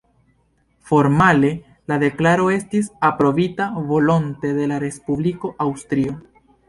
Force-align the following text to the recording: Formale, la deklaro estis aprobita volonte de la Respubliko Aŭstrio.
Formale, 0.91 1.51
la 1.91 1.99
deklaro 2.03 2.47
estis 2.55 2.89
aprobita 3.09 3.67
volonte 3.93 4.55
de 4.57 4.67
la 4.73 4.81
Respubliko 4.85 5.53
Aŭstrio. 5.67 6.17